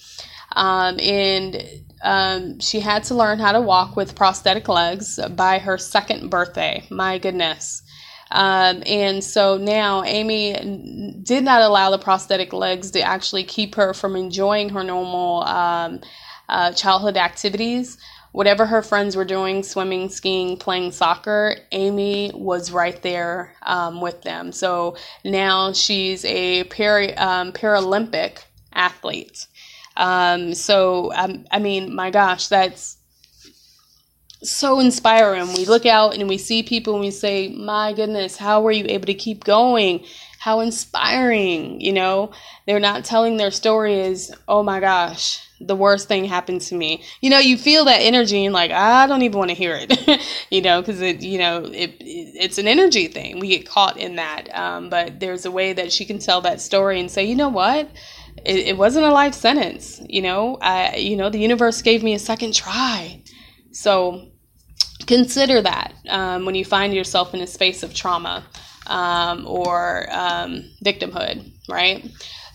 Um, 0.53 0.99
and 1.01 1.65
um, 2.03 2.61
she 2.61 2.81
had 2.81 3.05
to 3.05 3.15
learn 3.15 3.39
how 3.39 3.53
to 3.53 3.61
walk 3.61 3.97
with 3.97 4.15
prosthetic 4.15 4.69
legs 4.69 5.19
by 5.31 5.59
her 5.59 5.79
second 5.79 6.31
birthday. 6.31 6.87
My 6.91 7.19
goodness. 7.19 7.83
Um, 8.31 8.83
and 8.87 9.23
so 9.23 9.57
now 9.59 10.03
Aimee 10.03 11.21
did 11.23 11.45
not 11.45 11.63
allow 11.63 11.91
the 11.91 11.99
prosthetic 11.99 12.53
legs 12.53 12.91
to 12.93 13.01
actually 13.01 13.45
keep 13.45 13.75
her 13.77 13.95
from 13.95 14.17
enjoying 14.17 14.71
her 14.71 14.83
normal 14.83 15.43
um, 15.45 16.01
uh, 16.49 16.73
childhood 16.73 17.17
activities 17.17 17.99
whatever 18.35 18.67
her 18.67 18.83
friends 18.83 19.15
were 19.15 19.25
doing 19.25 19.63
swimming, 19.63 20.09
skiing, 20.09 20.57
playing 20.57 20.91
soccer 20.91 21.55
Aimee 21.71 22.33
was 22.35 22.73
right 22.73 23.01
there 23.01 23.55
um, 23.63 24.01
with 24.01 24.23
them. 24.23 24.51
So 24.51 24.97
now 25.25 25.73
she's 25.73 26.25
a 26.25 26.65
para, 26.65 27.15
um, 27.17 27.53
Paralympic 27.53 28.39
athlete. 28.73 29.47
Um, 29.97 30.55
so, 30.55 31.13
um, 31.15 31.47
I 31.51 31.59
mean, 31.59 31.95
my 31.95 32.11
gosh, 32.11 32.49
that's 32.49 32.99
so 34.45 34.79
inspiring. 34.81 35.55
We 35.55 35.65
look 35.65 35.87
out 35.87 36.15
and 36.17 36.29
we 36.29 36.39
see 36.39 36.63
people 36.63 36.95
and 36.95 37.03
we 37.03 37.11
say, 37.11 37.49
my 37.49 37.93
goodness, 37.93 38.37
how 38.37 38.61
were 38.61 38.73
you 38.73 38.85
able 38.89 39.07
to 39.07 39.15
keep 39.15 39.45
going? 39.45 40.05
How 40.39 40.61
inspiring, 40.61 41.81
you 41.81 41.93
know? 41.93 42.33
They're 42.67 42.81
not 42.81 43.05
telling 43.05 43.37
their 43.37 43.51
story 43.51 44.03
as, 44.03 44.33
oh 44.47 44.63
my 44.63 44.81
gosh, 44.81 45.41
the 45.61 45.77
worst 45.77 46.09
thing 46.09 46.27
happened 46.27 46.61
to 46.63 46.75
me. 46.75 47.03
You 47.23 47.31
know, 47.31 47.39
you 47.39 47.57
feel 47.57 47.87
that 47.87 48.01
energy 48.01 48.45
and 48.45 48.53
like, 48.53 48.71
I 48.71 49.07
don't 49.07 49.23
even 49.23 49.39
want 49.39 49.51
to 49.51 49.57
hear 49.57 49.79
it, 49.81 50.21
you 50.51 50.61
know, 50.61 50.83
because 50.83 51.01
it, 51.01 51.23
you 51.23 51.39
know, 51.39 51.65
it, 51.65 51.97
it's 52.01 52.59
an 52.59 52.69
energy 52.69 53.09
thing. 53.09 53.39
We 53.41 53.49
get 53.49 53.67
caught 53.67 53.97
in 53.97 54.17
that. 54.17 54.55
Um, 54.55 54.91
but 54.91 55.21
there's 55.21 55.47
a 55.47 55.51
way 55.51 55.73
that 55.73 55.93
she 55.93 56.05
can 56.05 56.19
tell 56.19 56.43
that 56.43 56.61
story 56.61 57.01
and 57.01 57.11
say, 57.11 57.25
you 57.25 57.37
know 57.37 57.49
what? 57.49 57.89
It, 58.45 58.69
it 58.69 58.77
wasn't 58.77 59.07
a 59.07 59.11
life 59.11 59.35
sentence. 59.35 60.01
You 60.09 60.23
know, 60.23 60.59
I, 60.61 60.97
you 60.97 61.17
know, 61.17 61.31
the 61.31 61.39
universe 61.39 61.83
gave 61.83 62.03
me 62.03 62.15
a 62.15 62.19
second 62.19 62.55
try. 62.55 63.23
So 63.73 64.31
consider 65.07 65.61
that 65.63 65.95
um, 66.09 66.45
when 66.45 66.55
you 66.55 66.65
find 66.65 66.95
yourself 66.95 67.35
in 67.35 67.41
a 67.41 67.47
space 67.47 67.83
of 67.83 67.95
trauma 67.95 68.45
um, 68.87 69.47
or 69.47 70.07
um, 70.11 70.65
victimhood, 70.85 71.53
right? 71.69 72.07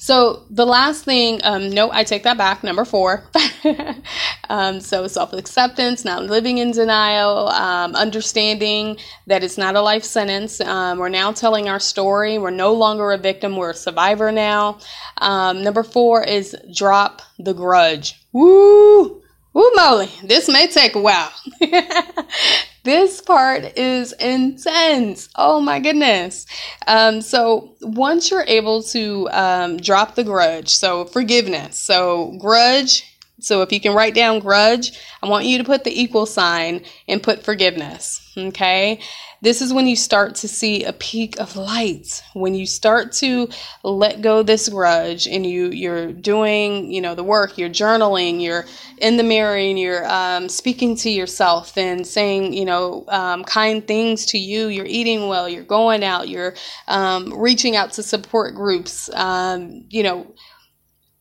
So 0.10 0.42
the 0.50 0.66
last 0.66 1.06
thing, 1.06 1.40
um, 1.44 1.70
no, 1.70 1.92
I 1.92 2.04
take 2.04 2.24
that 2.24 2.36
back. 2.36 2.64
Number 2.64 2.84
four. 2.84 3.26
um, 4.50 4.80
so 4.80 5.06
self 5.06 5.34
acceptance, 5.34 6.04
not 6.04 6.24
living 6.24 6.58
in 6.58 6.72
denial, 6.72 7.50
um, 7.50 7.94
understanding 7.96 8.98
that 9.28 9.44
it's 9.44 9.56
not 9.56 9.76
a 9.76 9.82
life 9.82 10.04
sentence. 10.04 10.62
Um, 10.62 10.98
we're 10.98 11.10
now 11.10 11.32
telling 11.32 11.70
our 11.70 11.80
story. 11.80 12.40
We're 12.40 12.50
no 12.50 12.74
longer 12.74 13.12
a 13.12 13.20
victim. 13.20 13.56
We're 13.56 13.70
a 13.70 13.76
survivor 13.76 14.32
now. 14.32 14.80
Um, 15.18 15.64
number 15.64 15.84
four 15.84 16.24
is 16.24 16.56
drop 16.74 17.22
the 17.38 17.54
grudge. 17.54 18.20
Woo! 18.34 19.22
Woo 19.54 19.72
moly, 19.76 20.10
this 20.24 20.48
may 20.48 20.68
take 20.68 20.96
a 20.96 21.02
while. 21.02 21.32
this 22.90 23.22
part 23.22 23.78
is 23.78 24.14
intense. 24.14 25.30
Oh 25.36 25.62
my 25.62 25.80
goodness. 25.80 26.48
Um, 26.88 27.22
so 27.22 27.76
once 27.82 28.32
you're 28.32 28.46
able 28.48 28.82
to 28.82 29.30
um, 29.32 29.78
drop 29.78 30.16
the 30.16 30.24
grudge, 30.24 30.70
so 30.70 31.06
forgiveness, 31.06 31.78
so 31.78 32.36
grudge. 32.40 33.06
So 33.42 33.62
if 33.62 33.72
you 33.72 33.80
can 33.80 33.94
write 33.94 34.16
down 34.16 34.40
grudge, 34.40 34.98
I 35.22 35.28
want 35.28 35.46
you 35.46 35.58
to 35.58 35.64
put 35.64 35.84
the 35.84 36.02
equal 36.02 36.26
sign 36.26 36.84
and 37.08 37.24
put 37.24 37.44
forgiveness. 37.44 38.22
Okay. 38.38 39.00
This 39.42 39.62
is 39.62 39.74
when 39.74 39.88
you 39.88 39.96
start 39.96 40.36
to 40.36 40.48
see 40.48 40.84
a 40.84 40.92
peak 40.92 41.40
of 41.40 41.56
light. 41.56 42.22
When 42.34 42.56
you 42.56 42.66
start 42.66 43.14
to 43.14 43.48
let 43.84 44.22
go 44.22 44.44
this 44.44 44.68
grudge 44.68 45.28
and 45.28 45.46
you 45.46 45.70
you're 45.70 46.12
doing, 46.12 46.92
you 46.92 47.02
know, 47.02 47.16
the 47.16 47.24
work, 47.24 47.58
you're 47.58 47.70
journaling, 47.70 48.42
you're 48.42 48.66
in 48.98 49.16
the 49.16 49.24
mirror 49.24 49.56
and 49.56 49.80
you're 49.80 50.06
um, 50.12 50.50
speaking 50.50 50.96
to 50.98 51.10
yourself 51.10 51.78
and 51.78 52.06
saying, 52.06 52.54
you 52.54 52.66
know, 52.66 53.06
um, 53.08 53.46
kind 53.46 53.88
things 53.88 54.26
to 54.28 54.38
you. 54.38 54.68
You're 54.68 54.86
eating 54.86 55.28
well. 55.28 55.48
You're 55.48 55.64
going 55.64 56.04
out. 56.04 56.28
You're 56.28 56.56
um, 56.88 57.34
reaching 57.40 57.78
out 57.78 57.94
to 57.94 58.04
support 58.04 58.56
groups. 58.56 59.10
Um, 59.14 59.86
you 59.90 60.04
know, 60.04 60.36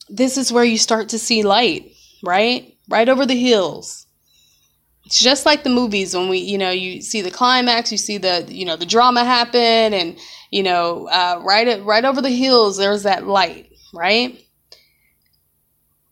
this 0.08 0.36
is 0.38 0.52
where 0.52 0.64
you 0.64 0.78
start 0.78 1.10
to 1.10 1.18
see 1.18 1.42
light, 1.42 1.92
right? 2.22 2.74
Right 2.88 3.08
over 3.08 3.26
the 3.26 3.38
hills. 3.38 4.06
It's 5.08 5.18
just 5.18 5.46
like 5.46 5.62
the 5.64 5.70
movies 5.70 6.14
when 6.14 6.28
we 6.28 6.36
you 6.36 6.58
know 6.58 6.70
you 6.70 7.00
see 7.00 7.22
the 7.22 7.30
climax 7.30 7.90
you 7.90 7.96
see 7.96 8.18
the 8.18 8.44
you 8.46 8.66
know 8.66 8.76
the 8.76 8.84
drama 8.84 9.24
happen 9.24 9.94
and 9.94 10.18
you 10.50 10.62
know 10.62 11.08
uh, 11.08 11.40
right 11.42 11.82
right 11.82 12.04
over 12.04 12.20
the 12.20 12.28
hills 12.28 12.76
there's 12.76 13.04
that 13.04 13.26
light 13.26 13.70
right? 13.94 14.38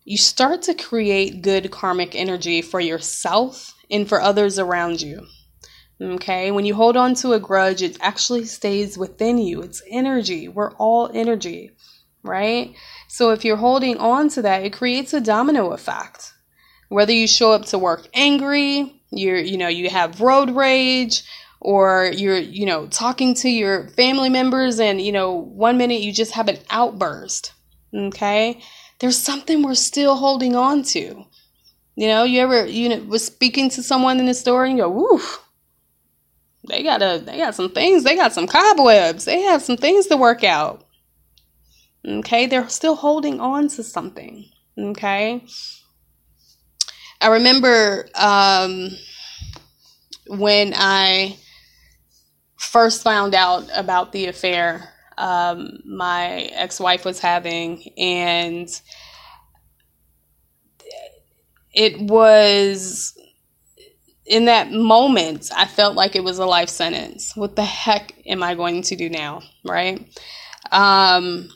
You 0.06 0.16
start 0.16 0.62
to 0.62 0.74
create 0.74 1.42
good 1.42 1.70
karmic 1.70 2.14
energy 2.14 2.62
for 2.62 2.80
yourself 2.80 3.74
and 3.90 4.08
for 4.08 4.18
others 4.18 4.58
around 4.58 5.02
you 5.02 5.26
okay? 6.00 6.50
When 6.50 6.64
you 6.64 6.74
hold 6.74 6.96
on 6.96 7.14
to 7.16 7.34
a 7.34 7.38
grudge 7.38 7.82
it 7.82 7.98
actually 8.00 8.46
stays 8.46 8.96
within 8.96 9.36
you. 9.36 9.60
It's 9.60 9.82
energy. 9.90 10.48
We're 10.48 10.72
all 10.76 11.10
energy 11.12 11.72
right 12.22 12.74
so 13.08 13.30
if 13.30 13.44
you're 13.44 13.56
holding 13.56 13.96
on 13.98 14.28
to 14.28 14.42
that 14.42 14.64
it 14.64 14.72
creates 14.72 15.12
a 15.12 15.20
domino 15.20 15.72
effect 15.72 16.32
whether 16.88 17.12
you 17.12 17.26
show 17.26 17.52
up 17.52 17.66
to 17.66 17.78
work 17.78 18.08
angry, 18.14 19.02
you're, 19.10 19.38
you 19.38 19.58
know, 19.58 19.68
you 19.68 19.90
have 19.90 20.20
road 20.20 20.50
rage, 20.50 21.24
or 21.60 22.12
you're, 22.14 22.38
you 22.38 22.66
know, 22.66 22.86
talking 22.86 23.34
to 23.34 23.48
your 23.48 23.88
family 23.88 24.28
members 24.28 24.78
and, 24.78 25.00
you 25.00 25.10
know, 25.10 25.32
one 25.32 25.78
minute 25.78 26.00
you 26.00 26.12
just 26.12 26.32
have 26.32 26.48
an 26.48 26.58
outburst. 26.70 27.52
Okay. 27.94 28.60
There's 28.98 29.18
something 29.18 29.62
we're 29.62 29.74
still 29.74 30.16
holding 30.16 30.54
on 30.54 30.82
to. 30.84 31.24
You 31.96 32.08
know, 32.08 32.24
you 32.24 32.40
ever, 32.40 32.66
you 32.66 32.88
know, 32.90 32.98
was 33.04 33.24
speaking 33.24 33.70
to 33.70 33.82
someone 33.82 34.20
in 34.20 34.26
the 34.26 34.34
store 34.34 34.64
and 34.64 34.76
you 34.76 34.84
go, 34.84 34.90
woo, 34.90 35.20
they 36.68 36.82
got 36.82 37.02
a, 37.02 37.22
they 37.24 37.38
got 37.38 37.54
some 37.54 37.70
things, 37.70 38.04
they 38.04 38.16
got 38.16 38.32
some 38.32 38.46
cobwebs, 38.46 39.24
they 39.24 39.40
have 39.42 39.62
some 39.62 39.76
things 39.76 40.06
to 40.08 40.16
work 40.16 40.44
out. 40.44 40.85
Okay. 42.06 42.46
They're 42.46 42.68
still 42.68 42.96
holding 42.96 43.40
on 43.40 43.68
to 43.68 43.82
something. 43.82 44.46
Okay. 44.78 45.44
I 47.20 47.28
remember 47.28 48.08
um, 48.14 48.90
when 50.28 50.74
I 50.76 51.36
first 52.58 53.02
found 53.02 53.34
out 53.34 53.68
about 53.74 54.12
the 54.12 54.26
affair 54.26 54.92
um, 55.18 55.78
my 55.84 56.50
ex 56.52 56.78
wife 56.78 57.04
was 57.04 57.20
having, 57.20 57.82
and 57.96 58.68
it 61.72 62.00
was 62.00 63.16
in 64.26 64.46
that 64.46 64.72
moment, 64.72 65.50
I 65.56 65.66
felt 65.66 65.94
like 65.94 66.16
it 66.16 66.24
was 66.24 66.38
a 66.38 66.46
life 66.46 66.68
sentence. 66.68 67.34
What 67.36 67.56
the 67.56 67.64
heck 67.64 68.12
am 68.26 68.42
I 68.42 68.54
going 68.54 68.82
to 68.82 68.96
do 68.96 69.08
now? 69.08 69.42
Right? 69.64 70.06
Um, 70.70 71.48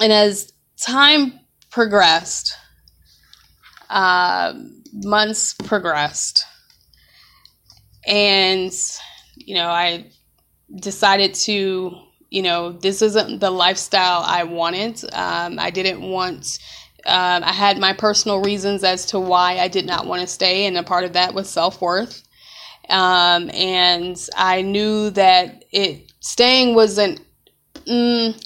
and 0.00 0.12
as 0.12 0.52
time 0.80 1.40
progressed, 1.70 2.54
uh, 3.90 4.54
months 4.92 5.54
progressed. 5.54 6.44
And, 8.06 8.72
you 9.36 9.54
know, 9.54 9.68
I 9.68 10.06
decided 10.80 11.34
to, 11.34 11.96
you 12.30 12.42
know, 12.42 12.72
this 12.72 13.02
isn't 13.02 13.40
the 13.40 13.50
lifestyle 13.50 14.22
I 14.24 14.44
wanted. 14.44 15.02
Um, 15.12 15.58
I 15.58 15.70
didn't 15.70 16.02
want, 16.02 16.58
um, 17.04 17.42
I 17.44 17.52
had 17.52 17.78
my 17.78 17.92
personal 17.92 18.40
reasons 18.40 18.84
as 18.84 19.06
to 19.06 19.20
why 19.20 19.58
I 19.58 19.68
did 19.68 19.86
not 19.86 20.06
want 20.06 20.22
to 20.22 20.26
stay, 20.26 20.66
and 20.66 20.76
a 20.76 20.82
part 20.82 21.04
of 21.04 21.12
that 21.14 21.34
was 21.34 21.48
self 21.48 21.80
worth. 21.80 22.22
Um, 22.88 23.50
and 23.50 24.16
I 24.36 24.62
knew 24.62 25.10
that 25.10 25.64
it 25.72 26.12
staying 26.20 26.74
wasn't. 26.74 27.20
Mm, 27.86 28.40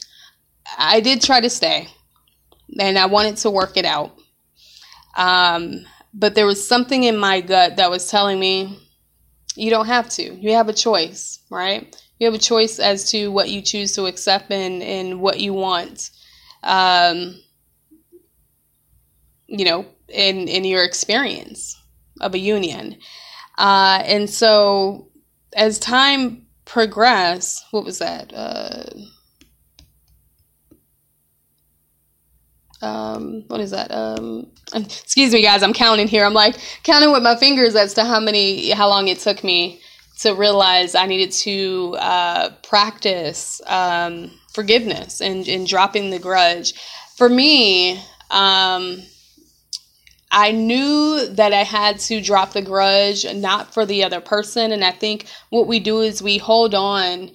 I 0.78 1.00
did 1.00 1.22
try 1.22 1.40
to 1.40 1.50
stay, 1.50 1.88
and 2.78 2.98
I 2.98 3.06
wanted 3.06 3.36
to 3.38 3.50
work 3.50 3.76
it 3.76 3.84
out. 3.84 4.16
Um, 5.16 5.84
but 6.14 6.34
there 6.34 6.46
was 6.46 6.66
something 6.66 7.04
in 7.04 7.16
my 7.16 7.40
gut 7.40 7.76
that 7.76 7.90
was 7.90 8.10
telling 8.10 8.38
me, 8.38 8.78
you 9.56 9.70
don't 9.70 9.86
have 9.86 10.08
to. 10.10 10.22
You 10.22 10.54
have 10.54 10.68
a 10.68 10.72
choice, 10.72 11.40
right? 11.50 11.94
You 12.18 12.26
have 12.26 12.34
a 12.34 12.38
choice 12.38 12.78
as 12.78 13.10
to 13.10 13.28
what 13.28 13.50
you 13.50 13.62
choose 13.62 13.94
to 13.94 14.06
accept 14.06 14.50
and, 14.50 14.82
and 14.82 15.20
what 15.20 15.40
you 15.40 15.52
want. 15.52 16.10
Um, 16.62 17.40
you 19.46 19.64
know, 19.64 19.86
in 20.08 20.48
in 20.48 20.64
your 20.64 20.84
experience 20.84 21.76
of 22.20 22.34
a 22.34 22.38
union. 22.38 22.96
Uh, 23.58 24.02
and 24.04 24.30
so 24.30 25.08
as 25.54 25.78
time 25.78 26.46
progressed, 26.64 27.64
what 27.72 27.84
was 27.84 27.98
that? 27.98 28.32
Uh, 28.32 28.84
um, 32.82 33.44
what 33.48 33.60
is 33.60 33.70
that? 33.70 33.90
Um, 33.90 34.46
excuse 34.74 35.32
me, 35.32 35.42
guys. 35.42 35.62
I'm 35.62 35.72
counting 35.72 36.08
here. 36.08 36.24
I'm 36.24 36.34
like 36.34 36.56
counting 36.82 37.12
with 37.12 37.22
my 37.22 37.36
fingers 37.36 37.76
as 37.76 37.94
to 37.94 38.04
how 38.04 38.20
many, 38.20 38.70
how 38.70 38.88
long 38.88 39.08
it 39.08 39.18
took 39.18 39.44
me 39.44 39.80
to 40.20 40.34
realize 40.34 40.94
I 40.94 41.06
needed 41.06 41.32
to 41.32 41.96
uh, 41.98 42.50
practice 42.62 43.60
um, 43.66 44.30
forgiveness 44.52 45.20
and, 45.20 45.46
and 45.48 45.66
dropping 45.66 46.10
the 46.10 46.18
grudge. 46.18 46.74
For 47.16 47.28
me, 47.28 47.98
um, 48.30 49.02
I 50.30 50.52
knew 50.52 51.26
that 51.26 51.52
I 51.52 51.64
had 51.64 51.98
to 52.00 52.20
drop 52.20 52.52
the 52.52 52.62
grudge, 52.62 53.26
not 53.34 53.74
for 53.74 53.84
the 53.84 54.04
other 54.04 54.20
person. 54.20 54.72
And 54.72 54.84
I 54.84 54.92
think 54.92 55.26
what 55.50 55.66
we 55.66 55.80
do 55.80 56.00
is 56.00 56.22
we 56.22 56.38
hold 56.38 56.74
on 56.74 57.30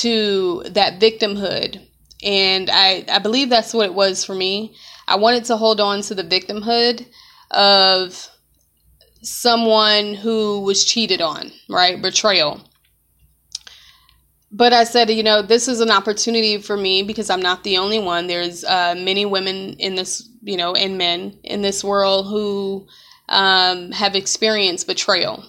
to 0.00 0.62
that 0.70 1.00
victimhood. 1.00 1.87
And 2.22 2.68
I, 2.70 3.04
I 3.08 3.18
believe 3.18 3.48
that's 3.48 3.72
what 3.72 3.86
it 3.86 3.94
was 3.94 4.24
for 4.24 4.34
me. 4.34 4.74
I 5.06 5.16
wanted 5.16 5.44
to 5.46 5.56
hold 5.56 5.80
on 5.80 6.02
to 6.02 6.14
the 6.14 6.24
victimhood 6.24 7.06
of 7.50 8.28
someone 9.22 10.14
who 10.14 10.60
was 10.60 10.84
cheated 10.84 11.20
on, 11.20 11.52
right? 11.68 12.00
Betrayal. 12.00 12.60
But 14.50 14.72
I 14.72 14.84
said, 14.84 15.10
you 15.10 15.22
know, 15.22 15.42
this 15.42 15.68
is 15.68 15.80
an 15.80 15.90
opportunity 15.90 16.58
for 16.58 16.76
me 16.76 17.02
because 17.02 17.28
I'm 17.28 17.42
not 17.42 17.64
the 17.64 17.78
only 17.78 17.98
one. 17.98 18.26
There's 18.26 18.64
uh, 18.64 18.94
many 18.96 19.26
women 19.26 19.74
in 19.74 19.94
this, 19.94 20.28
you 20.42 20.56
know, 20.56 20.74
and 20.74 20.96
men 20.96 21.38
in 21.44 21.60
this 21.60 21.84
world 21.84 22.26
who 22.26 22.86
um, 23.28 23.92
have 23.92 24.14
experienced 24.14 24.86
betrayal. 24.86 25.44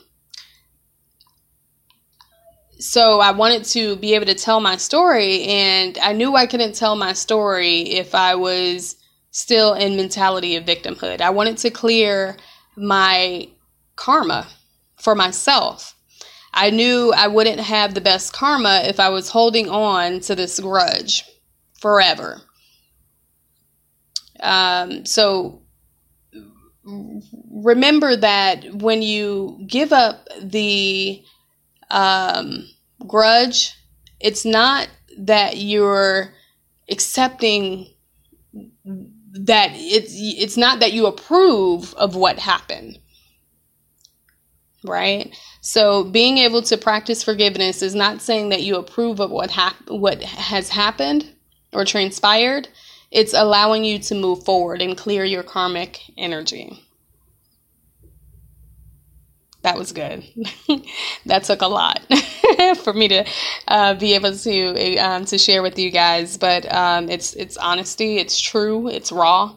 So 2.80 3.20
I 3.20 3.32
wanted 3.32 3.66
to 3.66 3.98
be 3.98 4.16
able 4.16 4.26
to 4.28 4.36
tell 4.36 4.62
my 4.62 4.78
story, 4.78 5.44
and 5.44 5.98
I 5.98 6.14
knew 6.14 6.36
I 6.36 6.46
couldn't 6.46 6.76
tell 6.76 6.96
my 6.96 7.12
story 7.12 7.82
if 7.82 8.16
I 8.16 8.36
was 8.36 8.96
still 9.32 9.74
in 9.74 9.98
mentality 9.98 10.56
of 10.56 10.64
victimhood. 10.64 11.20
I 11.20 11.30
wanted 11.30 11.58
to 11.58 11.72
clear 11.72 12.38
my 12.78 13.50
karma 13.98 14.48
for 14.96 15.14
myself. 15.14 15.94
I 16.54 16.70
knew 16.70 17.12
I 17.14 17.28
wouldn't 17.28 17.60
have 17.60 17.94
the 17.94 18.02
best 18.02 18.32
karma 18.32 18.84
if 18.86 18.98
I 19.00 19.10
was 19.10 19.30
holding 19.30 19.70
on 19.70 20.22
to 20.22 20.36
this 20.36 20.60
grudge 20.62 21.26
forever. 21.80 22.42
Um, 24.40 25.06
so 25.06 25.64
remember 27.52 28.16
that 28.16 28.74
when 28.74 29.02
you 29.02 29.64
give 29.68 29.92
up 29.92 30.28
the 30.42 31.22
um, 31.92 32.68
grudge, 33.08 33.76
it's 34.20 34.46
not 34.46 34.90
that 35.18 35.58
you're 35.58 36.34
accepting 36.90 37.88
that 39.32 39.72
it's 39.74 40.14
it's 40.16 40.58
not 40.58 40.80
that 40.80 40.94
you 40.94 41.06
approve 41.06 41.94
of 41.96 42.16
what 42.16 42.40
happened 42.40 42.98
right? 44.84 45.36
So 45.62 46.04
being 46.04 46.38
able 46.38 46.62
to 46.64 46.78
practice 46.78 47.24
forgiveness 47.24 47.82
is 47.82 47.96
not 47.96 48.22
saying 48.22 48.50
that 48.50 48.64
you 48.64 48.78
approve 48.78 49.20
of 49.20 49.32
what 49.32 49.52
hap- 49.52 49.90
what 49.90 50.22
has 50.24 50.70
happened 50.70 51.34
or 51.74 51.86
transpired. 51.86 52.70
It's 53.12 53.34
allowing 53.34 53.84
you 53.84 54.00
to 54.00 54.16
move 54.16 54.44
forward 54.44 54.82
and 54.82 54.98
clear 54.98 55.26
your 55.26 55.44
karmic 55.44 56.02
energy 56.18 56.86
that 59.62 59.78
was 59.78 59.92
good. 59.92 60.24
that 61.26 61.44
took 61.44 61.62
a 61.62 61.68
lot 61.68 62.02
for 62.84 62.94
me 62.94 63.10
to 63.10 63.26
uh, 63.68 63.94
be 63.96 64.14
able 64.14 64.36
to 64.36 64.98
um, 64.98 65.26
to 65.26 65.38
share 65.38 65.62
with 65.62 65.78
you 65.78 65.92
guys. 65.92 66.38
But 66.38 66.72
um, 66.74 67.10
it's 67.10 67.34
it's 67.34 67.58
honesty. 67.58 68.18
It's 68.18 68.40
true. 68.40 68.88
It's 68.88 69.12
raw. 69.12 69.56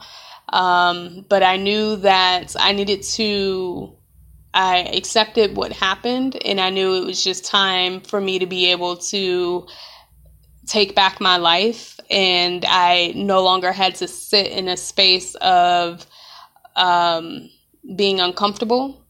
Um, 0.49 1.25
but 1.29 1.43
I 1.43 1.57
knew 1.57 1.97
that 1.97 2.57
I 2.59 2.73
needed 2.73 3.03
to. 3.15 3.97
I 4.55 4.81
accepted 4.81 5.57
what 5.57 5.73
happened, 5.73 6.37
and 6.45 6.61
I 6.61 6.71
knew 6.71 6.97
it 6.97 7.07
was 7.07 7.23
just 7.23 7.45
time 7.45 8.01
for 8.01 8.21
me 8.21 8.41
to 8.41 8.47
be 8.47 8.71
able 8.71 8.97
to 8.97 9.67
take 10.67 10.95
back 10.95 11.21
my 11.21 11.37
life. 11.37 11.99
And 12.11 12.65
I 12.69 13.13
no 13.15 13.43
longer 13.43 13.73
had 13.73 13.95
to 13.97 14.09
sit 14.09 14.49
in 14.49 14.69
a 14.69 14.77
space 14.77 15.35
of 15.37 16.05
um, 16.77 17.49
being 17.97 18.21
uncomfortable 18.21 19.02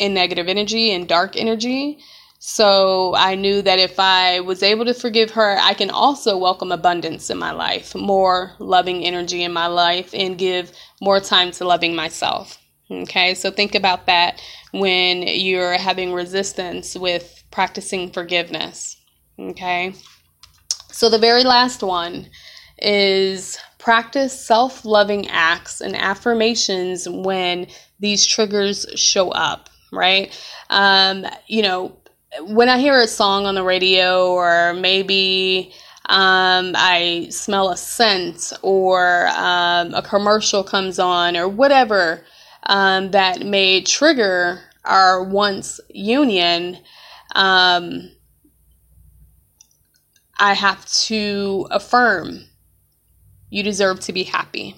in 0.00 0.14
negative 0.14 0.48
energy 0.48 0.90
and 0.92 1.06
dark 1.06 1.36
energy. 1.36 1.98
So 2.38 3.14
I 3.14 3.34
knew 3.34 3.60
that 3.60 3.78
if 3.78 4.00
I 4.00 4.40
was 4.40 4.62
able 4.62 4.86
to 4.86 4.94
forgive 4.94 5.32
her, 5.32 5.58
I 5.60 5.74
can 5.74 5.90
also 5.90 6.38
welcome 6.38 6.72
abundance 6.72 7.28
in 7.28 7.36
my 7.36 7.50
life, 7.50 7.94
more 7.94 8.52
loving 8.58 9.04
energy 9.04 9.42
in 9.42 9.52
my 9.52 9.66
life, 9.66 10.14
and 10.14 10.38
give 10.38 10.72
more 11.02 11.20
time 11.20 11.50
to 11.52 11.66
loving 11.66 11.94
myself. 11.94 12.56
Okay, 12.90 13.34
so 13.34 13.50
think 13.50 13.74
about 13.74 14.06
that 14.06 14.40
when 14.72 15.22
you're 15.22 15.76
having 15.76 16.14
resistance 16.14 16.96
with 16.96 17.44
practicing 17.50 18.10
forgiveness. 18.10 18.96
Okay, 19.38 19.92
so 20.90 21.10
the 21.10 21.18
very 21.18 21.44
last 21.44 21.82
one 21.82 22.30
is 22.78 23.58
practice 23.78 24.46
self 24.46 24.86
loving 24.86 25.28
acts 25.28 25.82
and 25.82 25.94
affirmations 25.94 27.06
when 27.06 27.66
these 28.00 28.26
triggers 28.26 28.86
show 28.96 29.30
up 29.30 29.68
right? 29.92 30.36
Um, 30.70 31.26
you 31.46 31.62
know, 31.62 31.96
when 32.42 32.68
I 32.68 32.78
hear 32.78 33.00
a 33.00 33.06
song 33.06 33.46
on 33.46 33.54
the 33.54 33.62
radio 33.62 34.32
or 34.32 34.74
maybe 34.74 35.72
um, 36.06 36.72
I 36.76 37.28
smell 37.30 37.70
a 37.70 37.76
scent 37.76 38.52
or 38.62 39.28
um, 39.28 39.94
a 39.94 40.02
commercial 40.02 40.62
comes 40.62 40.98
on 40.98 41.36
or 41.36 41.48
whatever 41.48 42.24
um, 42.64 43.10
that 43.10 43.44
may 43.44 43.80
trigger 43.80 44.60
our 44.84 45.22
once 45.22 45.80
union, 45.88 46.78
um, 47.34 48.10
I 50.38 50.54
have 50.54 50.86
to 50.86 51.66
affirm 51.70 52.46
you 53.50 53.64
deserve 53.64 54.00
to 54.00 54.12
be 54.12 54.22
happy. 54.22 54.76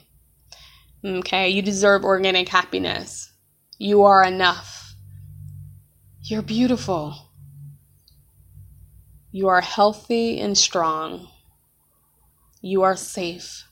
Okay, 1.05 1.51
you 1.51 1.63
deserve 1.63 2.05
organic 2.05 2.49
happiness. 2.49 3.31
You 3.79 4.03
are 4.03 4.25
enough. 4.25 4.82
You're 6.33 6.41
beautiful. 6.41 7.15
You 9.33 9.49
are 9.49 9.61
healthy 9.61 10.41
and 10.41 10.57
strong. 10.57 11.29
You 12.63 12.85
are 12.85 12.97
safe. 12.97 13.69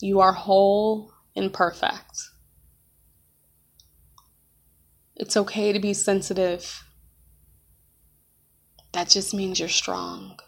You 0.00 0.20
are 0.20 0.32
whole 0.32 1.10
and 1.34 1.52
perfect. 1.52 2.28
It's 5.16 5.36
okay 5.36 5.72
to 5.72 5.80
be 5.80 5.92
sensitive. 5.92 6.84
That 8.92 9.08
just 9.08 9.34
means 9.34 9.58
you're 9.58 9.68
strong. 9.68 10.38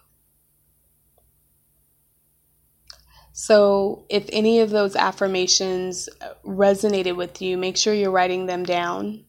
So, 3.32 4.06
if 4.08 4.28
any 4.32 4.60
of 4.60 4.70
those 4.70 4.94
affirmations 4.94 6.08
resonated 6.46 7.16
with 7.16 7.42
you, 7.42 7.58
make 7.58 7.76
sure 7.76 7.92
you're 7.92 8.12
writing 8.12 8.46
them 8.46 8.62
down 8.62 9.24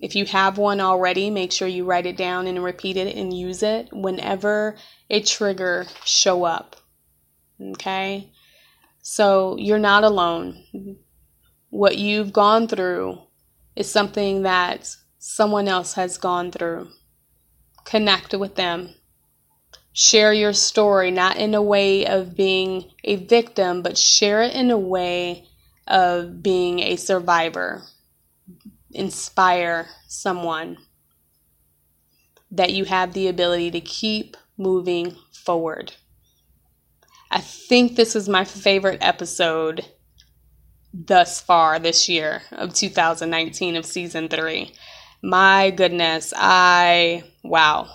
if 0.00 0.14
you 0.14 0.24
have 0.26 0.58
one 0.58 0.80
already, 0.80 1.30
make 1.30 1.52
sure 1.52 1.66
you 1.66 1.84
write 1.84 2.06
it 2.06 2.16
down 2.16 2.46
and 2.46 2.62
repeat 2.62 2.96
it 2.96 3.16
and 3.16 3.36
use 3.36 3.62
it 3.62 3.88
whenever 3.92 4.76
a 5.10 5.20
trigger 5.20 5.86
show 6.04 6.44
up. 6.44 6.76
Okay? 7.60 8.32
So 9.02 9.56
you're 9.58 9.78
not 9.78 10.04
alone. 10.04 10.64
What 11.70 11.98
you've 11.98 12.32
gone 12.32 12.68
through 12.68 13.18
is 13.74 13.90
something 13.90 14.42
that 14.42 14.94
someone 15.18 15.68
else 15.68 15.94
has 15.94 16.16
gone 16.16 16.52
through. 16.52 16.88
Connect 17.84 18.34
with 18.34 18.54
them. 18.54 18.94
Share 19.92 20.32
your 20.32 20.52
story, 20.52 21.10
not 21.10 21.36
in 21.38 21.54
a 21.54 21.62
way 21.62 22.06
of 22.06 22.36
being 22.36 22.90
a 23.02 23.16
victim, 23.16 23.82
but 23.82 23.98
share 23.98 24.42
it 24.42 24.54
in 24.54 24.70
a 24.70 24.78
way 24.78 25.44
of 25.88 26.42
being 26.42 26.78
a 26.80 26.96
survivor 26.96 27.82
inspire 28.90 29.88
someone 30.06 30.78
that 32.50 32.72
you 32.72 32.84
have 32.84 33.12
the 33.12 33.28
ability 33.28 33.70
to 33.70 33.80
keep 33.80 34.36
moving 34.56 35.16
forward. 35.32 35.92
I 37.30 37.40
think 37.40 37.96
this 37.96 38.16
is 38.16 38.28
my 38.28 38.44
favorite 38.44 38.98
episode 39.02 39.84
thus 40.94 41.40
far 41.40 41.78
this 41.78 42.08
year 42.08 42.42
of 42.52 42.72
2019 42.72 43.76
of 43.76 43.84
season 43.84 44.28
three. 44.28 44.74
My 45.22 45.70
goodness, 45.70 46.32
I, 46.36 47.24
wow. 47.44 47.88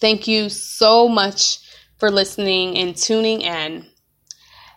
Thank 0.00 0.26
you 0.26 0.48
so 0.48 1.08
much 1.08 1.58
for 1.98 2.10
listening 2.10 2.78
and 2.78 2.96
tuning 2.96 3.42
in. 3.42 3.86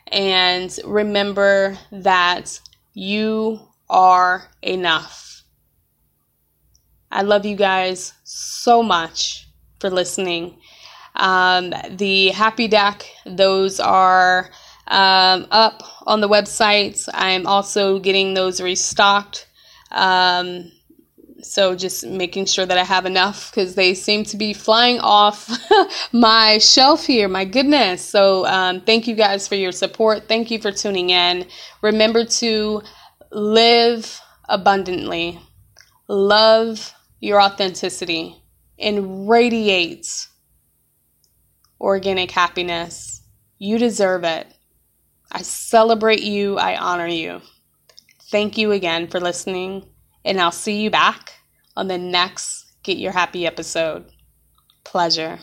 And 0.08 0.78
remember 0.86 1.78
that 1.92 2.60
you 2.94 3.60
are 3.90 4.50
enough. 4.62 5.44
I 7.12 7.22
love 7.22 7.46
you 7.46 7.56
guys 7.56 8.14
so 8.24 8.82
much 8.82 9.48
for 9.80 9.90
listening. 9.90 10.58
Um, 11.16 11.74
the 11.92 12.30
Happy 12.30 12.68
Deck, 12.68 13.06
those 13.26 13.80
are 13.80 14.50
um, 14.88 15.48
up 15.52 15.84
on 16.08 16.22
the 16.22 16.30
website. 16.30 17.08
I'm 17.14 17.46
also 17.46 18.00
getting 18.00 18.34
those 18.34 18.60
restocked. 18.60 19.48
Um, 19.92 20.72
so 21.44 21.76
just 21.76 22.06
making 22.06 22.46
sure 22.46 22.66
that 22.66 22.78
I 22.78 22.84
have 22.84 23.06
enough 23.06 23.52
because 23.52 23.76
they 23.76 23.94
seem 23.94 24.24
to 24.26 24.38
be 24.38 24.54
flying 24.54 25.00
off 25.00 25.52
my 26.14 26.58
shelf 26.58 27.06
here. 27.06 27.28
My 27.28 27.46
goodness. 27.46 28.02
So 28.02 28.46
um, 28.46 28.82
thank 28.82 29.08
you 29.08 29.16
guys 29.16 29.48
for 29.48 29.56
your 29.56 29.72
support. 29.72 30.28
Thank 30.28 30.50
you 30.52 30.60
for 30.60 30.72
tuning 30.72 31.10
in. 31.10 31.46
Remember 31.82 32.26
to 32.26 32.82
live 33.34 34.22
abundantly, 34.48 35.40
love 36.08 36.94
your 37.20 37.42
authenticity, 37.42 38.36
and 38.78 39.30
radiate 39.30 40.28
organic 41.80 42.32
happiness. 42.32 43.22
You 43.58 43.78
deserve 43.78 44.24
it. 44.24 44.48
I 45.32 45.42
celebrate 45.42 46.22
you. 46.22 46.58
I 46.58 46.78
honor 46.78 47.08
you. 47.08 47.42
Thank 48.30 48.58
you 48.58 48.72
again 48.72 49.08
for 49.08 49.20
listening, 49.20 49.86
and 50.26 50.40
I'll 50.40 50.52
see 50.52 50.82
you 50.82 50.90
back 50.90 51.34
on 51.76 51.88
the 51.88 51.98
next 51.98 52.66
Get 52.84 52.98
Your 52.98 53.12
Happy 53.12 53.46
episode. 53.46 54.06
Pleasure. 54.84 55.40